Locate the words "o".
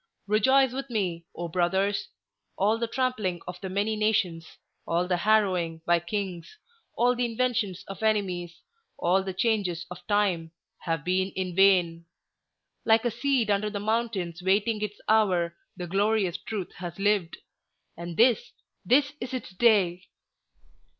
1.35-1.47